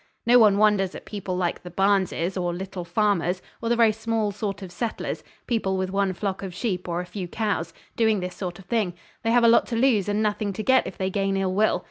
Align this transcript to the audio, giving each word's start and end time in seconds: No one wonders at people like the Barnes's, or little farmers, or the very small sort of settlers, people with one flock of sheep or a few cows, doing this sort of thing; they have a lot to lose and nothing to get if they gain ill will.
No 0.25 0.39
one 0.39 0.57
wonders 0.57 0.95
at 0.95 1.05
people 1.05 1.37
like 1.37 1.61
the 1.61 1.69
Barnes's, 1.69 2.35
or 2.35 2.55
little 2.55 2.83
farmers, 2.83 3.39
or 3.61 3.69
the 3.69 3.75
very 3.75 3.91
small 3.91 4.31
sort 4.31 4.63
of 4.63 4.71
settlers, 4.71 5.23
people 5.45 5.77
with 5.77 5.91
one 5.91 6.11
flock 6.13 6.41
of 6.41 6.55
sheep 6.55 6.89
or 6.89 7.01
a 7.01 7.05
few 7.05 7.27
cows, 7.27 7.71
doing 7.95 8.19
this 8.19 8.33
sort 8.35 8.57
of 8.57 8.65
thing; 8.65 8.95
they 9.21 9.29
have 9.29 9.43
a 9.43 9.47
lot 9.47 9.67
to 9.67 9.75
lose 9.75 10.09
and 10.09 10.23
nothing 10.23 10.53
to 10.53 10.63
get 10.63 10.87
if 10.87 10.97
they 10.97 11.11
gain 11.11 11.37
ill 11.37 11.53
will. 11.53 11.79